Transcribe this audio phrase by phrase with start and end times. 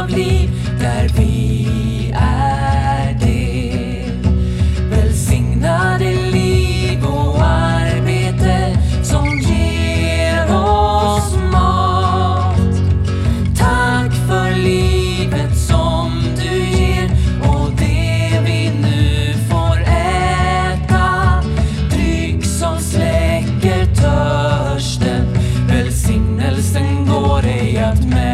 [0.00, 0.50] av liv
[0.80, 4.04] där vi är det.
[4.90, 12.56] Välsignade liv och arbete som ger oss mat.
[13.58, 17.10] Tack för livet som du ger
[17.42, 21.42] och det vi nu får äta.
[21.90, 25.26] Dryck som släcker törsten,
[25.68, 28.29] välsignelsen går ej att mäta.